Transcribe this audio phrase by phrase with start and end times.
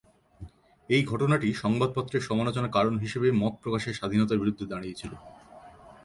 [0.89, 5.11] এই ঘটনাটি সংবাদপত্রের সমালোচনার কারণ হিসাবে মত প্রকাশের স্বাধীনতার বিরুদ্ধে দাঁড়িয়েছিল।